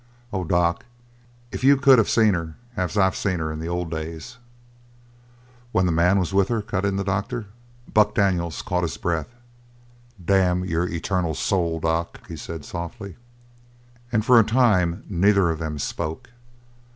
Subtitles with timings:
[0.33, 0.85] Oh, doc,
[1.51, 4.39] if you could of seen her as I've seen her in the old days"
[5.73, 7.45] "When the man was with her?" cut in the doctor.
[7.93, 9.29] Buck Daniels caught his breath.
[10.25, 13.15] "Damn your eternal soul, doc!" he said softly.
[14.11, 16.31] And for a time neither of them spoke.